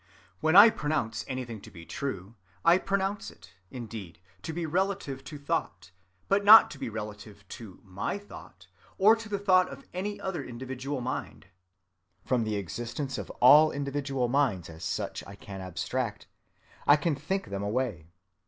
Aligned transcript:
When 0.39 0.55
I 0.55 0.71
pronounce 0.71 1.23
anything 1.27 1.61
to 1.61 1.69
be 1.69 1.85
true, 1.85 2.33
I 2.65 2.79
pronounce 2.79 3.29
it, 3.29 3.53
indeed, 3.69 4.17
to 4.41 4.51
be 4.51 4.65
relative 4.65 5.23
to 5.25 5.37
thought, 5.37 5.91
but 6.27 6.43
not 6.43 6.71
to 6.71 6.79
be 6.79 6.89
relative 6.89 7.47
to 7.49 7.79
my 7.83 8.17
thought, 8.17 8.65
or 8.97 9.15
to 9.15 9.29
the 9.29 9.37
thought 9.37 9.69
of 9.69 9.85
any 9.93 10.19
other 10.19 10.43
individual 10.43 11.01
mind. 11.01 11.45
From 12.25 12.45
the 12.45 12.55
existence 12.55 13.19
of 13.19 13.29
all 13.43 13.71
individual 13.71 14.27
minds 14.27 14.71
as 14.71 14.83
such 14.83 15.23
I 15.27 15.35
can 15.35 15.61
abstract; 15.61 16.25
I 16.87 16.95
can 16.95 17.13
think 17.15 17.49
them 17.51 17.61
away. 17.61 18.07